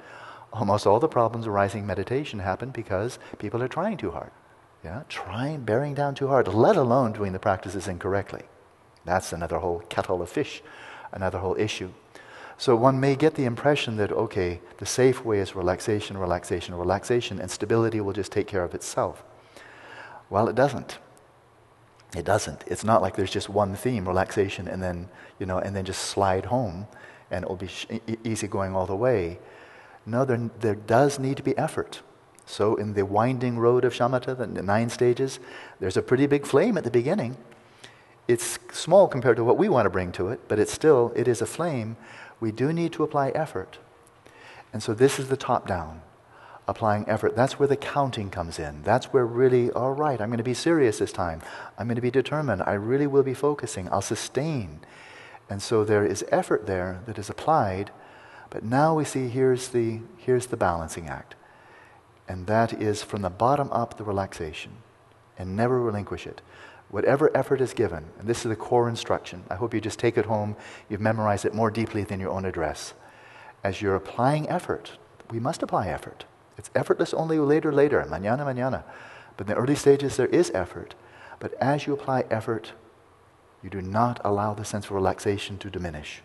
Almost 0.52 0.88
all 0.88 1.00
the 1.00 1.08
problems 1.08 1.46
arising 1.46 1.82
in 1.82 1.88
meditation 1.88 2.40
happen 2.40 2.72
because 2.72 3.20
people 3.38 3.62
are 3.62 3.68
trying 3.68 3.98
too 3.98 4.12
hard. 4.12 4.32
Yeah, 4.84 5.04
trying, 5.10 5.64
bearing 5.64 5.94
down 5.94 6.16
too 6.16 6.30
hard, 6.30 6.48
let 6.48 6.76
alone 6.76 7.12
doing 7.12 7.34
the 7.34 7.40
practices 7.40 7.88
incorrectly. 7.88 8.44
That's 9.06 9.32
another 9.32 9.60
whole 9.60 9.82
kettle 9.90 10.22
of 10.22 10.30
fish, 10.30 10.64
another 11.12 11.40
whole 11.40 11.56
issue. 11.60 11.92
So 12.58 12.76
one 12.76 13.00
may 13.00 13.16
get 13.16 13.36
the 13.36 13.46
impression 13.46 13.98
that, 13.98 14.12
okay, 14.12 14.62
the 14.78 14.86
safe 14.86 15.26
way 15.26 15.40
is 15.40 15.56
relaxation, 15.56 16.18
relaxation, 16.18 16.76
relaxation, 16.76 17.40
and 17.40 17.50
stability 17.50 18.02
will 18.02 18.14
just 18.14 18.32
take 18.32 18.48
care 18.48 18.64
of 18.64 18.74
itself. 18.74 19.24
Well, 20.30 20.48
it 20.48 20.56
doesn't. 20.56 21.00
It 22.16 22.26
doesn't. 22.26 22.64
It's 22.68 22.84
not 22.84 23.02
like 23.02 23.16
there's 23.16 23.32
just 23.32 23.50
one 23.50 23.76
theme, 23.76 24.08
relaxation, 24.08 24.68
and 24.68 24.84
then, 24.84 25.08
you 25.40 25.46
know, 25.46 25.60
and 25.60 25.76
then 25.76 25.86
just 25.86 26.02
slide 26.04 26.46
home 26.46 26.88
and 27.30 27.44
it'll 27.44 27.56
be 27.56 27.68
sh- 27.68 27.88
easy 28.24 28.48
going 28.48 28.76
all 28.76 28.86
the 28.86 28.96
way. 28.96 29.40
No, 30.06 30.26
there, 30.26 30.50
there 30.60 30.76
does 30.76 31.20
need 31.20 31.38
to 31.38 31.44
be 31.44 31.58
effort. 31.58 32.02
So 32.46 32.76
in 32.76 32.94
the 32.94 33.06
winding 33.06 33.58
road 33.58 33.86
of 33.86 33.94
shamatha, 33.94 34.38
the 34.38 34.62
nine 34.62 34.90
stages, 34.90 35.40
there's 35.80 35.96
a 35.96 36.02
pretty 36.02 36.28
big 36.28 36.46
flame 36.46 36.78
at 36.78 36.84
the 36.84 36.92
beginning. 36.92 37.38
It's 38.28 38.60
small 38.74 39.08
compared 39.08 39.38
to 39.38 39.44
what 39.46 39.58
we 39.58 39.70
want 39.70 39.86
to 39.86 39.90
bring 39.90 40.12
to 40.14 40.28
it, 40.30 40.42
but 40.50 40.60
it's 40.60 40.74
still, 40.74 41.14
it 41.16 41.28
is 41.28 41.42
a 41.42 41.46
flame. 41.46 41.96
We 42.42 42.52
do 42.52 42.74
need 42.74 42.92
to 42.94 43.04
apply 43.04 43.30
effort. 43.30 43.78
And 44.74 44.84
so 44.84 44.94
this 44.94 45.18
is 45.18 45.30
the 45.30 45.38
top 45.38 45.68
down 45.68 46.02
applying 46.72 47.08
effort. 47.08 47.36
That's 47.36 47.60
where 47.60 47.68
the 47.68 47.78
counting 47.78 48.32
comes 48.32 48.58
in. 48.58 48.82
That's 48.84 49.08
where 49.14 49.26
really, 49.26 49.70
all 49.72 49.92
right, 49.92 50.20
I'm 50.20 50.30
going 50.30 50.38
to 50.38 50.44
be 50.44 50.56
serious 50.56 50.98
this 50.98 51.12
time. 51.12 51.42
I'm 51.78 51.88
going 51.88 51.96
to 51.96 52.02
be 52.02 52.10
determined. 52.10 52.64
I 52.66 52.74
really 52.74 53.06
will 53.06 53.24
be 53.24 53.36
focusing. 53.36 53.88
I'll 53.92 54.02
sustain. 54.02 54.80
And 55.50 55.62
so 55.62 55.84
there 55.84 56.06
is 56.06 56.26
effort 56.30 56.66
there 56.66 57.02
that 57.06 57.20
is 57.20 57.30
applied. 57.30 57.92
But 58.50 58.64
now 58.64 58.96
we 58.96 59.06
see 59.06 59.28
here's 59.28 59.70
the, 59.70 60.00
here's 60.18 60.48
the 60.48 60.58
balancing 60.58 61.08
act. 61.08 61.36
And 62.28 62.48
that 62.48 62.74
is 62.74 63.04
from 63.04 63.22
the 63.22 63.30
bottom 63.30 63.70
up 63.72 63.98
the 63.98 64.04
relaxation. 64.04 64.78
And 65.38 65.56
never 65.56 65.80
relinquish 65.80 66.26
it. 66.26 66.42
Whatever 66.90 67.36
effort 67.36 67.62
is 67.62 67.74
given, 67.74 68.06
and 68.20 68.28
this 68.28 68.40
is 68.40 68.50
the 68.50 68.56
core 68.56 68.90
instruction. 68.90 69.44
I 69.50 69.56
hope 69.56 69.74
you 69.74 69.80
just 69.80 69.98
take 69.98 70.18
it 70.18 70.26
home, 70.26 70.58
you've 70.90 71.00
memorized 71.00 71.46
it 71.46 71.54
more 71.54 71.72
deeply 71.72 72.04
than 72.04 72.20
your 72.20 72.32
own 72.32 72.44
address. 72.44 72.94
As 73.64 73.82
you're 73.82 73.96
applying 73.96 74.50
effort, 74.50 74.98
we 75.30 75.40
must 75.40 75.64
apply 75.64 75.88
effort. 75.88 76.26
It's 76.62 76.70
effortless 76.76 77.12
only 77.12 77.40
later, 77.40 77.72
later, 77.74 78.06
mañana, 78.08 78.46
mañana. 78.46 78.84
But 79.36 79.48
in 79.48 79.56
the 79.56 79.60
early 79.60 79.74
stages, 79.74 80.16
there 80.16 80.28
is 80.28 80.52
effort. 80.54 80.94
But 81.40 81.56
as 81.56 81.88
you 81.88 81.94
apply 81.94 82.26
effort, 82.30 82.74
you 83.64 83.72
do 83.72 83.82
not 83.82 84.22
allow 84.24 84.54
the 84.54 84.64
sense 84.64 84.86
of 84.86 84.92
relaxation 84.92 85.58
to 85.58 85.72
diminish. 85.72 86.22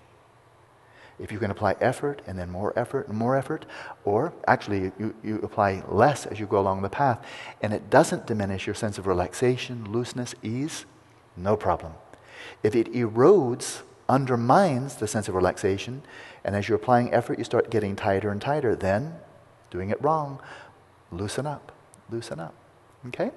If 1.19 1.33
you 1.33 1.38
can 1.38 1.50
apply 1.50 1.77
effort 1.81 2.21
and 2.27 2.38
then 2.38 2.50
more 2.50 2.79
effort 2.79 3.09
and 3.09 3.17
more 3.17 3.35
effort, 3.35 3.65
or 4.05 4.35
actually 4.47 4.93
you, 4.99 5.15
you 5.25 5.37
apply 5.37 5.83
less 5.88 6.27
as 6.27 6.38
you 6.38 6.44
go 6.44 6.59
along 6.59 6.83
the 6.83 6.91
path, 6.91 7.25
and 7.62 7.73
it 7.73 7.88
doesn't 7.88 8.27
diminish 8.27 8.67
your 8.67 8.75
sense 8.75 8.99
of 8.99 9.06
relaxation, 9.06 9.91
looseness, 9.91 10.35
ease, 10.43 10.85
no 11.35 11.56
problem. 11.56 11.94
If 12.62 12.77
it 12.77 12.93
erodes, 12.93 13.81
undermines 14.06 14.97
the 14.97 15.09
sense 15.09 15.29
of 15.29 15.35
relaxation, 15.35 16.03
and 16.44 16.55
as 16.55 16.69
you're 16.69 16.77
applying 16.77 17.15
effort, 17.15 17.38
you 17.38 17.44
start 17.44 17.71
getting 17.71 17.97
tighter 17.97 18.31
and 18.31 18.38
tighter, 18.43 18.77
then 18.77 19.15
doing 19.76 19.90
it 19.90 20.02
wrong, 20.02 20.40
loosen 21.12 21.46
up, 21.46 21.70
loosen 22.11 22.40
up. 22.40 22.55
Okay? 23.08 23.31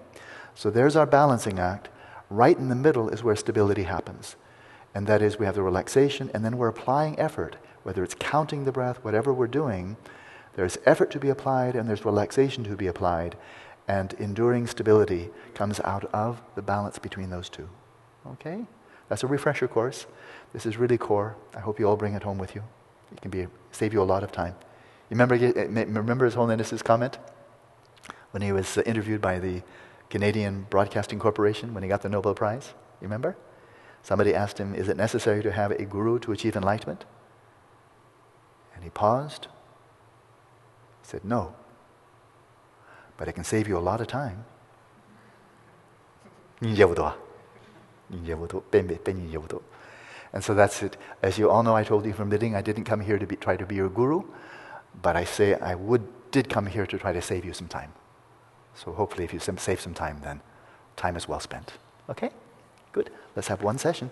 So 0.55 0.69
there's 0.69 0.95
our 0.95 1.05
balancing 1.05 1.59
act. 1.59 1.89
Right 2.29 2.57
in 2.57 2.69
the 2.69 2.75
middle 2.75 3.09
is 3.09 3.23
where 3.23 3.35
stability 3.35 3.83
happens. 3.83 4.37
And 4.95 5.05
that 5.07 5.21
is, 5.21 5.37
we 5.37 5.45
have 5.45 5.55
the 5.55 5.63
relaxation, 5.63 6.31
and 6.33 6.45
then 6.45 6.57
we're 6.57 6.69
applying 6.69 7.19
effort, 7.19 7.57
whether 7.83 8.03
it's 8.03 8.15
counting 8.17 8.63
the 8.63 8.71
breath, 8.71 9.03
whatever 9.03 9.33
we're 9.33 9.47
doing. 9.47 9.97
There's 10.55 10.77
effort 10.85 11.11
to 11.11 11.19
be 11.19 11.29
applied, 11.29 11.75
and 11.75 11.89
there's 11.89 12.05
relaxation 12.05 12.63
to 12.63 12.75
be 12.77 12.87
applied. 12.87 13.35
And 13.87 14.13
enduring 14.13 14.67
stability 14.67 15.29
comes 15.53 15.81
out 15.81 16.05
of 16.13 16.41
the 16.55 16.61
balance 16.61 16.99
between 16.99 17.29
those 17.29 17.49
two. 17.49 17.67
Okay? 18.25 18.65
That's 19.09 19.23
a 19.23 19.27
refresher 19.27 19.67
course. 19.67 20.05
This 20.53 20.65
is 20.65 20.77
really 20.77 20.97
core. 20.97 21.35
I 21.53 21.59
hope 21.59 21.79
you 21.79 21.87
all 21.87 21.97
bring 21.97 22.13
it 22.13 22.23
home 22.23 22.37
with 22.37 22.55
you. 22.55 22.63
It 23.11 23.21
can 23.21 23.31
be, 23.31 23.47
save 23.71 23.91
you 23.91 24.01
a 24.01 24.03
lot 24.03 24.23
of 24.23 24.31
time. 24.31 24.55
Remember, 25.09 25.35
remember 25.35 26.25
His 26.25 26.35
Holiness's 26.35 26.81
comment 26.81 27.17
when 28.31 28.41
he 28.41 28.51
was 28.51 28.77
uh, 28.77 28.83
interviewed 28.85 29.21
by 29.21 29.39
the 29.39 29.63
Canadian 30.09 30.67
Broadcasting 30.69 31.19
Corporation 31.19 31.73
when 31.73 31.83
he 31.83 31.89
got 31.89 32.01
the 32.01 32.09
Nobel 32.09 32.35
Prize? 32.35 32.73
You 33.01 33.05
remember? 33.05 33.35
Somebody 34.03 34.33
asked 34.33 34.57
him, 34.57 34.75
Is 34.75 34.87
it 34.87 34.97
necessary 34.97 35.41
to 35.43 35.51
have 35.51 35.71
a 35.71 35.85
guru 35.85 36.19
to 36.19 36.31
achieve 36.31 36.55
enlightenment? 36.55 37.05
And 38.75 38.83
he 38.83 38.89
paused. 38.89 39.47
He 41.01 41.07
said, 41.07 41.25
No. 41.25 41.55
But 43.17 43.27
it 43.27 43.33
can 43.33 43.43
save 43.43 43.67
you 43.67 43.77
a 43.77 43.79
lot 43.79 43.99
of 43.99 44.07
time. 44.07 44.45
And 50.31 50.43
so 50.43 50.53
that's 50.53 50.83
it. 50.83 50.97
As 51.23 51.37
you 51.37 51.49
all 51.49 51.63
know, 51.63 51.75
I 51.75 51.83
told 51.83 52.05
you 52.05 52.13
from 52.13 52.29
the 52.29 52.37
beginning, 52.37 52.55
I 52.55 52.61
didn't 52.61 52.83
come 52.83 52.99
here 52.99 53.17
to 53.17 53.25
be, 53.25 53.35
try 53.35 53.57
to 53.57 53.65
be 53.65 53.75
your 53.75 53.89
guru. 53.89 54.23
But 55.01 55.15
I 55.15 55.23
say 55.23 55.55
I 55.55 55.75
would, 55.75 56.07
did 56.31 56.49
come 56.49 56.65
here 56.65 56.85
to 56.85 56.97
try 56.97 57.13
to 57.13 57.21
save 57.21 57.45
you 57.45 57.53
some 57.53 57.67
time. 57.67 57.93
So 58.75 58.91
hopefully, 58.91 59.23
if 59.23 59.33
you 59.33 59.39
save 59.39 59.81
some 59.81 59.93
time, 59.93 60.21
then 60.23 60.41
time 60.95 61.15
is 61.15 61.27
well 61.27 61.39
spent. 61.39 61.73
Okay? 62.09 62.31
Good. 62.91 63.09
Let's 63.35 63.47
have 63.47 63.61
one 63.61 63.77
session. 63.77 64.11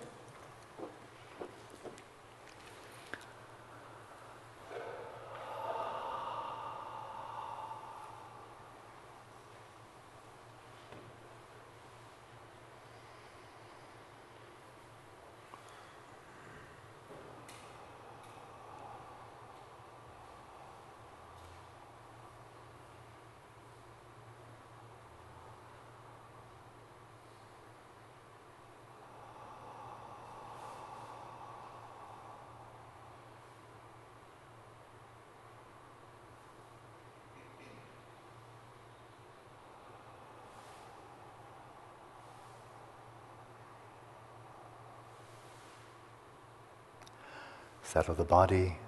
Settle 47.88 48.16
the 48.16 48.26
body 48.26 48.80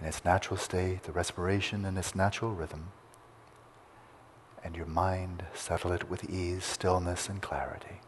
in 0.00 0.06
its 0.06 0.24
natural 0.24 0.56
state, 0.56 1.02
the 1.02 1.12
respiration 1.12 1.84
in 1.84 1.98
its 1.98 2.14
natural 2.14 2.52
rhythm, 2.52 2.92
and 4.64 4.74
your 4.74 4.86
mind 4.86 5.44
settle 5.52 5.92
it 5.92 6.08
with 6.08 6.30
ease, 6.30 6.64
stillness, 6.64 7.28
and 7.28 7.42
clarity. 7.42 8.00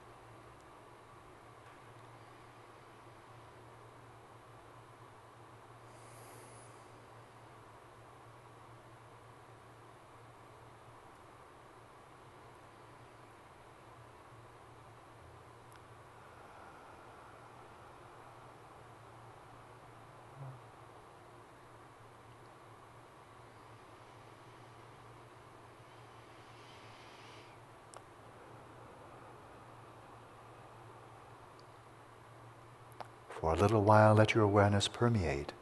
For 33.41 33.52
a 33.52 33.52
little 33.63 33.85
while, 33.85 34.13
let 34.13 34.35
your 34.35 34.43
awareness 34.43 34.89
permeate 34.89 35.53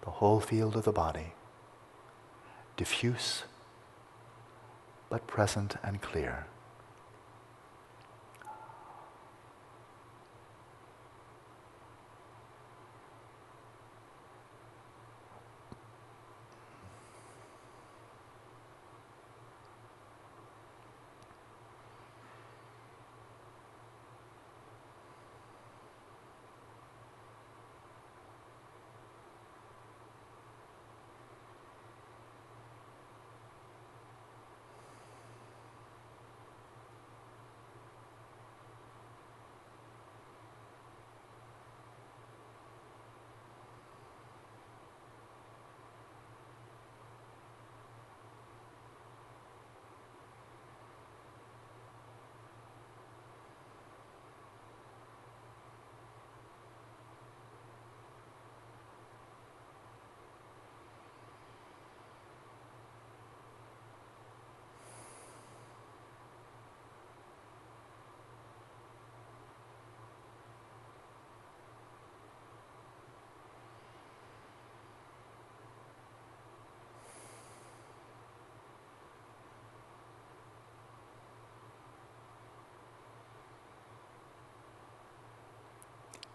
the 0.00 0.10
whole 0.12 0.40
field 0.40 0.76
of 0.76 0.84
the 0.84 0.92
body, 0.92 1.34
diffuse 2.78 3.42
but 5.10 5.26
present 5.26 5.76
and 5.82 6.00
clear. 6.00 6.46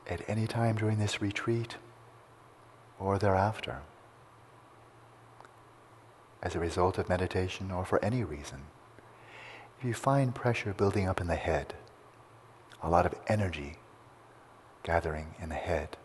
At 0.07 0.27
any 0.29 0.47
time 0.47 0.75
during 0.75 0.99
this 0.99 1.21
retreat 1.21 1.77
or 2.99 3.17
thereafter, 3.17 3.81
as 6.41 6.55
a 6.55 6.59
result 6.59 6.97
of 6.97 7.07
meditation 7.09 7.71
or 7.71 7.85
for 7.85 8.03
any 8.03 8.23
reason, 8.23 8.63
if 9.77 9.85
you 9.85 9.93
find 9.93 10.35
pressure 10.35 10.73
building 10.73 11.07
up 11.07 11.21
in 11.21 11.27
the 11.27 11.35
head, 11.35 11.73
a 12.81 12.89
lot 12.89 13.05
of 13.05 13.15
energy 13.27 13.77
gathering 14.83 15.35
in 15.41 15.49
the 15.49 15.55
head, 15.55 15.97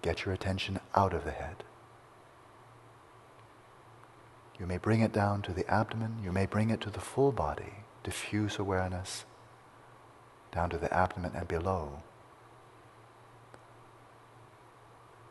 get 0.00 0.24
your 0.24 0.34
attention 0.34 0.80
out 0.94 1.12
of 1.12 1.24
the 1.24 1.30
head. 1.30 1.64
You 4.58 4.66
may 4.66 4.78
bring 4.78 5.00
it 5.00 5.12
down 5.12 5.42
to 5.42 5.52
the 5.52 5.68
abdomen, 5.70 6.18
you 6.22 6.32
may 6.32 6.46
bring 6.46 6.70
it 6.70 6.80
to 6.82 6.90
the 6.90 7.00
full 7.00 7.32
body, 7.32 7.84
diffuse 8.02 8.58
awareness 8.58 9.24
down 10.52 10.70
to 10.70 10.78
the 10.78 10.92
abdomen 10.94 11.32
and 11.34 11.48
below. 11.48 12.02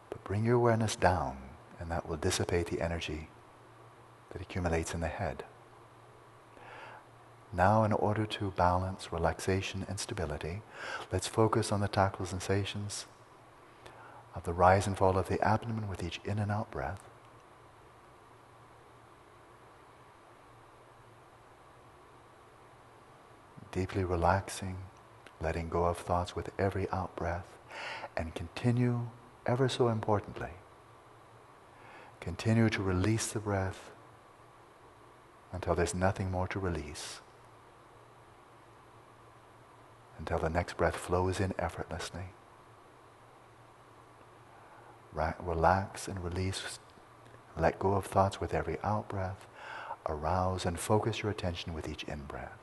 But 0.10 0.24
bring 0.24 0.44
your 0.44 0.56
awareness 0.56 0.96
down, 0.96 1.38
and 1.80 1.90
that 1.92 2.10
will 2.10 2.18
dissipate 2.18 2.68
the 2.68 2.82
energy 2.82 3.30
that 4.34 4.42
accumulates 4.42 4.94
in 4.94 5.00
the 5.00 5.08
head. 5.08 5.44
Now, 7.54 7.84
in 7.84 7.92
order 7.92 8.25
to 8.25 8.51
balance 8.51 9.12
relaxation 9.12 9.86
and 9.88 10.00
stability, 10.00 10.62
let's 11.12 11.28
focus 11.28 11.72
on 11.72 11.82
the 11.82 11.88
tactile 11.88 12.25
sensations 12.25 13.06
of 14.34 14.44
the 14.44 14.54
rise 14.54 14.88
and 14.88 14.98
fall 14.98 15.18
of 15.18 15.28
the 15.28 15.42
abdomen 15.46 15.90
with 15.90 16.01
each 16.01 16.22
in 16.24 16.40
and 16.40 16.50
out 16.50 16.72
breath. 16.72 17.01
Deeply 23.72 24.04
relaxing 24.04 24.78
letting 25.42 25.70
go 25.70 25.86
of 25.86 25.98
thoughts 25.98 26.36
with 26.36 26.50
every 26.60 26.90
out 26.92 27.16
breath, 27.16 27.58
and 28.16 28.36
continue, 28.36 29.08
ever 29.46 29.68
so 29.68 29.88
importantly, 29.88 30.52
continue 32.20 32.70
to 32.70 32.84
release 32.84 33.28
the 33.28 33.40
breath 33.40 33.90
until 35.52 35.76
there's 35.76 35.96
nothing 35.96 36.30
more 36.32 36.48
to 36.48 36.60
release, 36.60 37.22
until 40.20 40.38
the 40.38 40.50
next 40.50 40.78
breath 40.78 40.96
flows 40.96 41.40
in 41.40 41.54
effortlessly. 41.58 42.30
Relax 45.14 46.08
and 46.08 46.24
release, 46.24 46.80
let 47.58 47.80
go 47.80 47.96
of 47.96 48.06
thoughts 48.06 48.40
with 48.40 48.54
every 48.54 48.78
out 48.82 49.10
breath, 49.10 49.48
arouse 50.08 50.66
and 50.66 50.80
focus 50.80 51.22
your 51.22 51.32
attention 51.32 51.74
with 51.74 51.90
each 51.90 52.04
in 52.04 52.22
breath. 52.24 52.61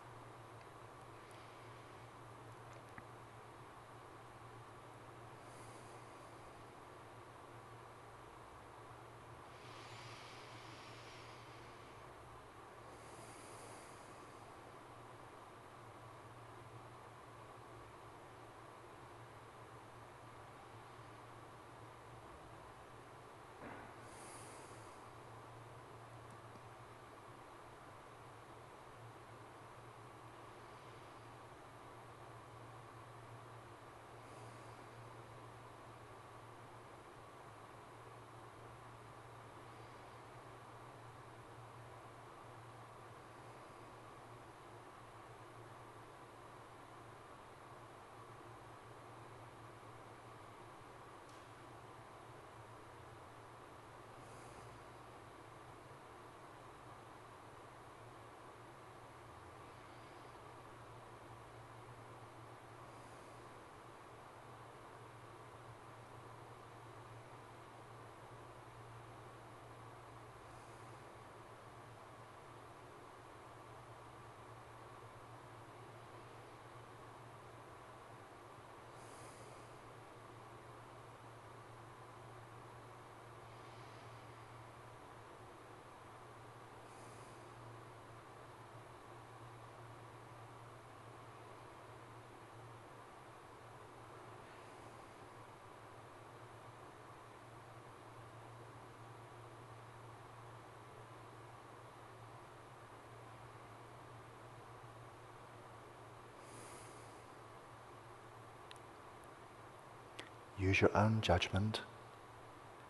Use 110.58 110.80
your 110.80 110.96
own 110.96 111.20
judgment 111.20 111.80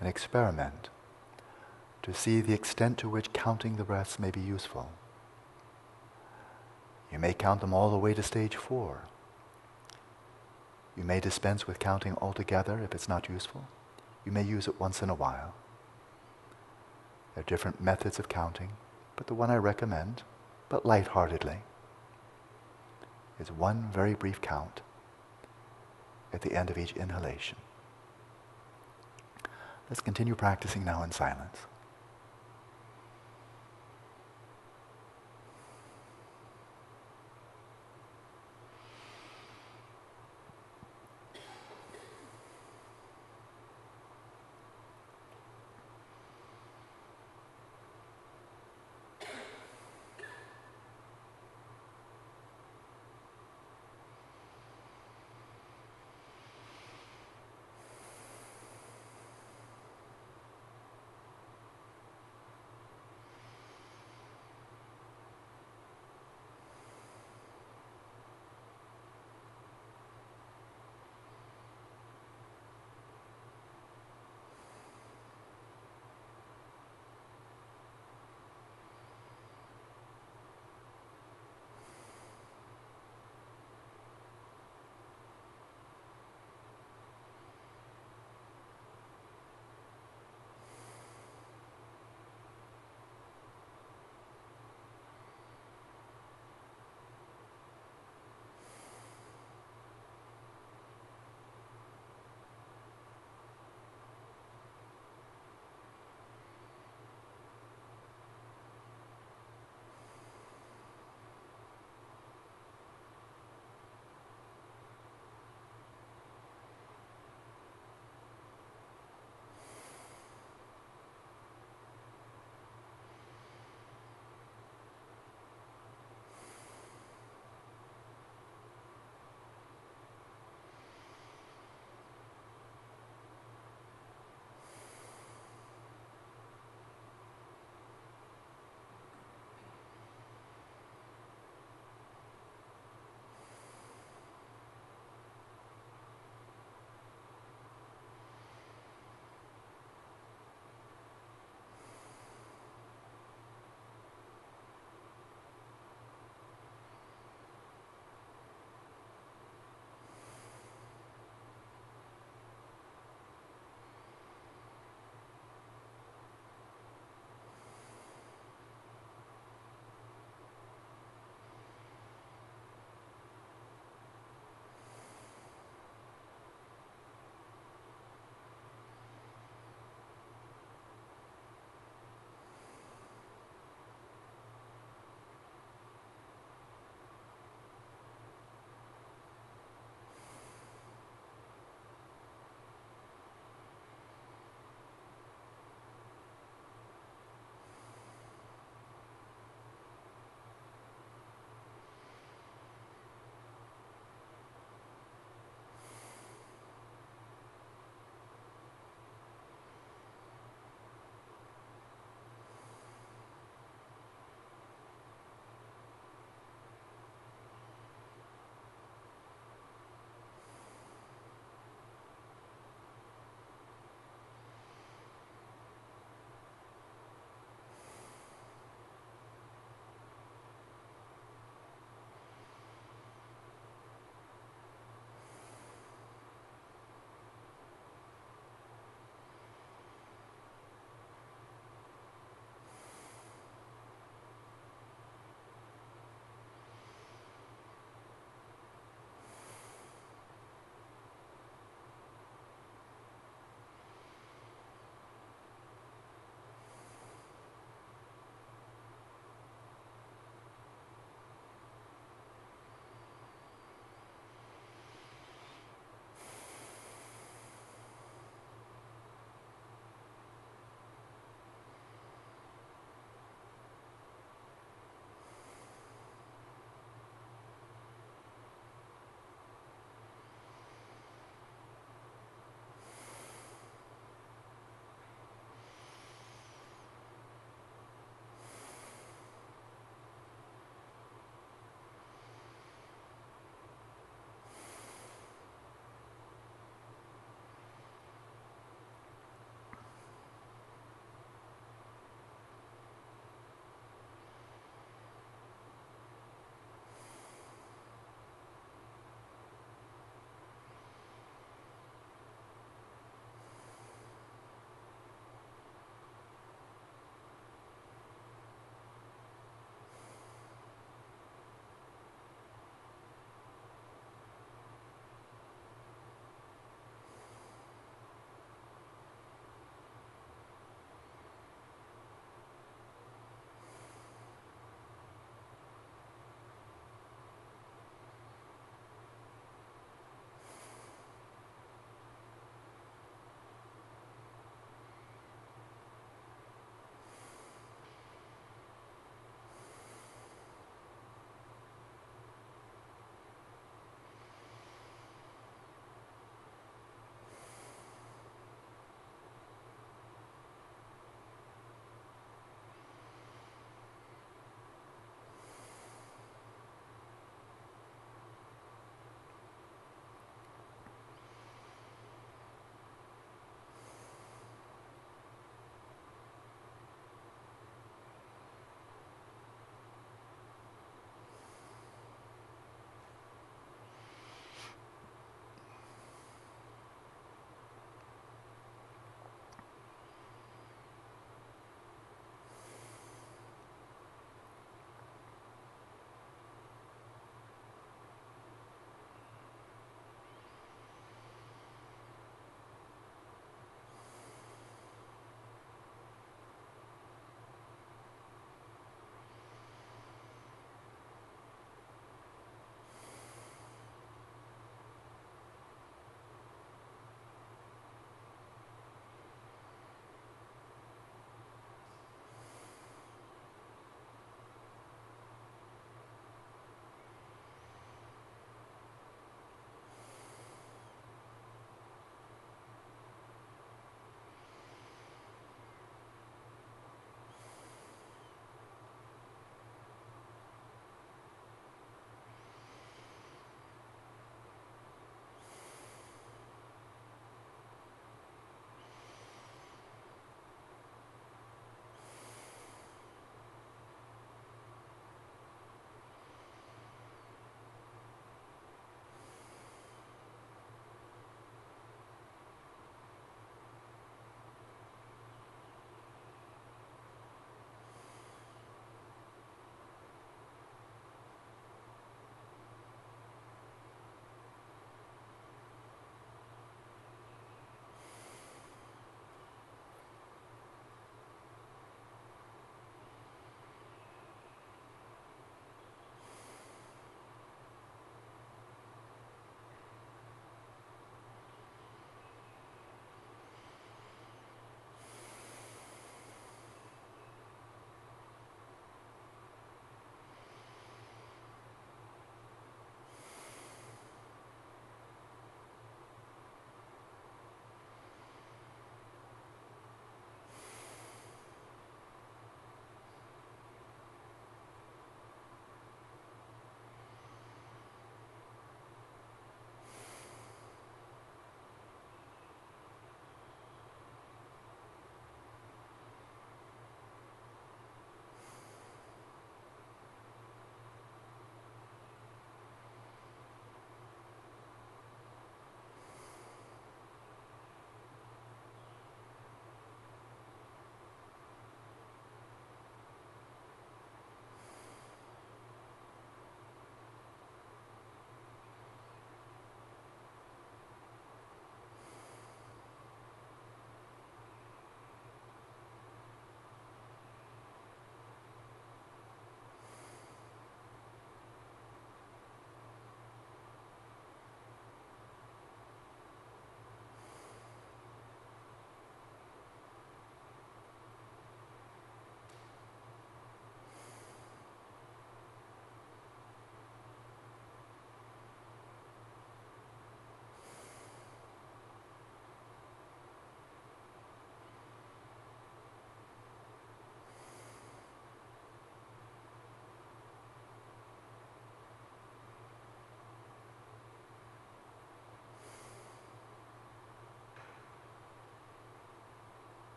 and 0.00 0.08
experiment 0.08 0.88
to 2.02 2.12
see 2.12 2.40
the 2.40 2.52
extent 2.52 2.98
to 2.98 3.08
which 3.08 3.32
counting 3.32 3.76
the 3.76 3.84
breaths 3.84 4.18
may 4.18 4.30
be 4.30 4.40
useful. 4.40 4.90
You 7.12 7.18
may 7.18 7.32
count 7.32 7.60
them 7.60 7.72
all 7.72 7.90
the 7.90 7.98
way 7.98 8.14
to 8.14 8.22
stage 8.22 8.56
four. 8.56 9.02
You 10.96 11.04
may 11.04 11.20
dispense 11.20 11.66
with 11.66 11.78
counting 11.78 12.16
altogether 12.20 12.80
if 12.80 12.94
it's 12.94 13.08
not 13.08 13.28
useful. 13.28 13.68
You 14.24 14.32
may 14.32 14.42
use 14.42 14.66
it 14.66 14.80
once 14.80 15.02
in 15.02 15.10
a 15.10 15.14
while. 15.14 15.54
There 17.34 17.42
are 17.42 17.44
different 17.44 17.80
methods 17.80 18.18
of 18.18 18.28
counting, 18.28 18.70
but 19.16 19.26
the 19.26 19.34
one 19.34 19.50
I 19.50 19.56
recommend, 19.56 20.22
but 20.68 20.84
lightheartedly, 20.84 21.58
is 23.38 23.50
one 23.50 23.88
very 23.92 24.14
brief 24.14 24.40
count 24.40 24.82
at 26.32 26.40
the 26.40 26.54
end 26.54 26.70
of 26.70 26.78
each 26.78 26.92
inhalation. 26.92 27.56
Let's 29.88 30.00
continue 30.00 30.34
practicing 30.34 30.84
now 30.84 31.02
in 31.02 31.12
silence. 31.12 31.58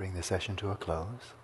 Bring 0.00 0.14
the 0.14 0.22
session 0.22 0.56
to 0.56 0.70
a 0.70 0.76
close. 0.76 1.34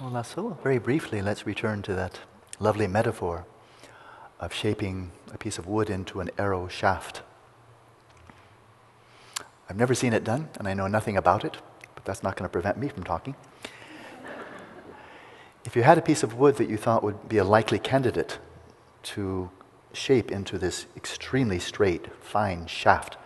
Well, 0.00 0.56
very 0.62 0.78
briefly, 0.78 1.20
let's 1.20 1.44
return 1.44 1.82
to 1.82 1.94
that 1.94 2.20
lovely 2.60 2.86
metaphor 2.86 3.46
of 4.40 4.54
shaping 4.54 5.12
a 5.32 5.38
piece 5.38 5.58
of 5.58 5.66
wood 5.66 5.90
into 5.90 6.20
an 6.20 6.30
arrow 6.38 6.66
shaft. 6.66 7.22
I've 9.68 9.76
never 9.76 9.94
seen 9.94 10.12
it 10.12 10.24
done, 10.24 10.48
and 10.58 10.66
I 10.66 10.74
know 10.74 10.88
nothing 10.88 11.16
about 11.16 11.44
it, 11.44 11.58
but 11.94 12.04
that's 12.04 12.22
not 12.22 12.36
going 12.36 12.48
to 12.48 12.52
prevent 12.52 12.78
me 12.78 12.88
from 12.88 13.04
talking. 13.04 13.36
if 15.64 15.76
you 15.76 15.82
had 15.82 15.98
a 15.98 16.02
piece 16.02 16.22
of 16.22 16.34
wood 16.34 16.56
that 16.56 16.68
you 16.68 16.76
thought 16.76 17.04
would 17.04 17.28
be 17.28 17.38
a 17.38 17.44
likely 17.44 17.78
candidate 17.78 18.38
to 19.02 19.50
shape 19.92 20.32
into 20.32 20.58
this 20.58 20.86
extremely 20.96 21.58
straight, 21.58 22.08
fine 22.20 22.66
shaft 22.66 23.16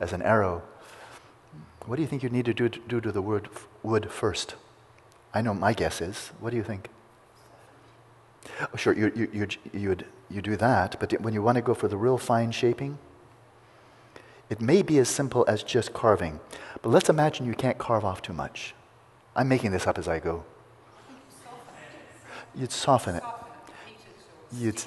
as 0.00 0.12
an 0.12 0.22
arrow, 0.22 0.62
what 1.86 1.96
do 1.96 2.02
you 2.02 2.08
think 2.08 2.22
you'd 2.22 2.32
need 2.32 2.46
to 2.46 2.54
do, 2.54 2.68
do 2.68 3.00
to 3.00 3.12
the 3.12 3.22
wood, 3.22 3.48
wood 3.82 4.10
first? 4.10 4.54
I 5.34 5.42
know 5.42 5.52
my 5.52 5.74
guess 5.74 6.00
is. 6.00 6.32
What 6.40 6.50
do 6.50 6.56
you 6.56 6.62
think? 6.62 6.88
Oh, 8.60 8.76
sure, 8.76 8.94
you, 8.94 9.12
you, 9.14 9.28
you, 9.32 9.46
you'd, 9.72 10.04
you 10.34 10.42
do 10.42 10.56
that, 10.56 10.96
but 10.98 11.12
when 11.20 11.32
you 11.32 11.42
want 11.42 11.56
to 11.56 11.62
go 11.62 11.74
for 11.74 11.88
the 11.88 11.96
real 11.96 12.18
fine 12.18 12.50
shaping, 12.50 12.98
it 14.50 14.60
may 14.60 14.82
be 14.82 14.98
as 14.98 15.08
simple 15.08 15.44
as 15.48 15.62
just 15.62 15.92
carving. 15.92 16.40
But 16.82 16.90
let's 16.90 17.08
imagine 17.08 17.46
you 17.46 17.54
can't 17.54 17.78
carve 17.78 18.04
off 18.04 18.20
too 18.20 18.32
much. 18.32 18.74
I'm 19.36 19.48
making 19.48 19.70
this 19.70 19.86
up 19.86 19.98
as 19.98 20.08
I 20.08 20.18
go. 20.18 20.44
You'd 22.54 22.72
soften 22.72 23.16
it. 23.16 23.22
You'd, 24.52 24.82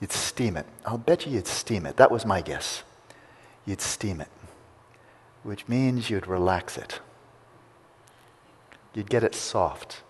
you'd 0.00 0.12
steam 0.12 0.56
it. 0.56 0.66
I'll 0.86 0.98
bet 0.98 1.26
you 1.26 1.32
you'd 1.32 1.46
steam 1.46 1.86
it. 1.86 1.96
That 1.96 2.10
was 2.10 2.24
my 2.24 2.40
guess. 2.40 2.82
You'd 3.66 3.80
steam 3.80 4.20
it, 4.20 4.28
which 5.42 5.68
means 5.68 6.10
you'd 6.10 6.26
relax 6.26 6.78
it. 6.78 7.00
You'd 8.94 9.10
get 9.10 9.22
it 9.22 9.34
soft 9.34 10.02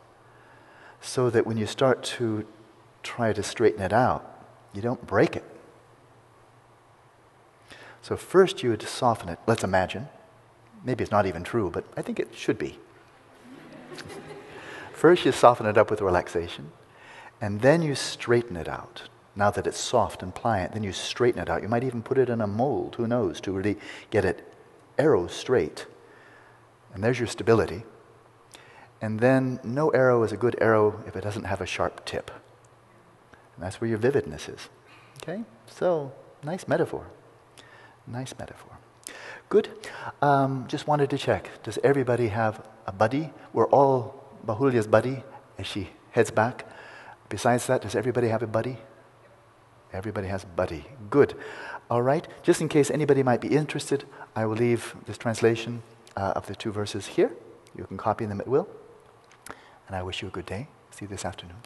so 1.01 1.29
that 1.31 1.47
when 1.47 1.57
you 1.57 1.67
start 1.67 2.03
to 2.03 2.47
try 3.03 3.33
to 3.33 3.43
straighten 3.43 3.83
it 3.83 3.93
out, 3.93 4.30
you 4.73 4.83
don't 4.83 5.07
break 5.07 5.37
it. 5.37 5.45
So, 8.03 8.17
first 8.17 8.63
you 8.63 8.71
would 8.71 8.83
soften 8.83 9.29
it. 9.29 9.39
Let's 9.47 9.65
imagine. 9.65 10.09
Maybe 10.85 11.03
it's 11.03 11.11
not 11.11 11.27
even 11.27 11.43
true, 11.43 11.71
but 11.71 11.85
I 11.97 12.03
think 12.03 12.19
it 12.19 12.35
should 12.35 12.59
be. 12.59 12.79
first, 14.93 15.25
you 15.25 15.33
soften 15.33 15.67
it 15.67 15.77
up 15.77 15.91
with 15.91 16.01
relaxation, 16.01 16.73
and 17.41 17.61
then 17.61 17.83
you 17.83 17.95
straighten 17.95 18.57
it 18.57 18.69
out. 18.69 19.03
Now 19.37 19.51
that 19.51 19.67
it's 19.67 19.79
soft 19.79 20.23
and 20.23 20.35
pliant, 20.35 20.73
then 20.73 20.83
you 20.83 20.93
straighten 20.93 21.41
it 21.41 21.51
out. 21.51 21.63
You 21.63 21.69
might 21.69 21.85
even 21.85 22.03
put 22.03 22.19
it 22.19 22.29
in 22.29 22.41
a 22.41 22.47
mold, 22.47 22.97
who 22.97 23.07
knows, 23.07 23.41
to 23.43 23.53
really 23.53 23.77
get 24.11 24.25
it 24.25 24.53
arrow 24.99 25.27
straight. 25.27 25.87
And 26.93 27.05
there's 27.05 27.19
your 27.19 27.29
stability. 27.29 27.85
And 29.01 29.21
then 29.21 29.61
no 29.63 29.91
arrow 29.91 30.23
is 30.25 30.33
a 30.33 30.37
good 30.37 30.57
arrow 30.61 31.03
if 31.07 31.17
it 31.17 31.23
doesn't 31.23 31.45
have 31.45 31.61
a 31.61 31.67
sharp 31.67 32.05
tip. 32.05 32.31
That's 33.61 33.81
where 33.81 33.89
your 33.89 33.99
vividness 33.99 34.49
is. 34.49 34.69
Okay? 35.23 35.43
So, 35.67 36.13
nice 36.43 36.67
metaphor. 36.67 37.07
Nice 38.07 38.35
metaphor. 38.39 38.79
Good. 39.49 39.69
Um, 40.23 40.67
just 40.69 40.87
wanted 40.87 41.11
to 41.11 41.19
check. 41.19 41.51
Does 41.63 41.79
everybody 41.85 42.29
have 42.29 42.67
a 42.87 42.93
buddy? 42.93 43.31
We're 43.53 43.69
all 43.69 44.25
Bahulia's 44.47 44.87
buddy 44.87 45.23
as 45.59 45.67
she 45.67 45.91
heads 46.13 46.31
back. 46.31 46.67
Besides 47.29 47.67
that, 47.67 47.83
does 47.83 47.95
everybody 47.95 48.29
have 48.29 48.43
a 48.43 48.47
buddy? 48.47 48.79
Everybody 49.93 50.29
has 50.29 50.45
a 50.45 50.47
buddy. 50.47 50.87
Good. 51.11 51.35
All 51.91 52.03
right. 52.03 52.27
Just 52.43 52.61
in 52.61 52.69
case 52.69 52.91
anybody 52.91 53.23
might 53.23 53.41
be 53.41 53.49
interested, 53.49 54.05
I 54.35 54.47
will 54.47 54.57
leave 54.57 54.95
this 55.07 55.19
translation 55.19 55.83
uh, 56.17 56.33
of 56.37 56.47
the 56.47 56.55
two 56.55 56.73
verses 56.73 57.07
here. 57.07 57.33
You 57.77 57.85
can 57.85 57.97
copy 57.97 58.25
them 58.25 58.41
at 58.41 58.49
will 58.49 58.69
and 59.91 59.97
I 59.97 60.05
wish 60.05 60.23
you 60.23 60.29
a 60.29 60.31
good 60.31 60.47
day. 60.47 60.69
See 60.93 61.05
you 61.05 61.09
this 61.09 61.25
afternoon. 61.25 61.57